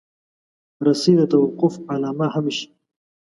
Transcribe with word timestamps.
رسۍ 0.85 1.13
د 1.19 1.21
توقف 1.31 1.73
علامه 1.91 2.27
هم 2.33 2.45
شي. 2.57 2.67